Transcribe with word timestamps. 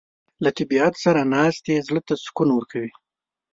له 0.43 0.49
طبیعت 0.59 0.93
سره 1.03 1.21
ناستې 1.33 1.83
زړه 1.87 2.01
ته 2.07 2.13
سکون 2.25 2.49
ورکوي. 2.53 2.91